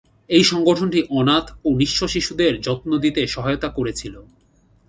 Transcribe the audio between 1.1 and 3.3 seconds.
অনাথ ও নিঃস্ব শিশুদের যত্ন দিতে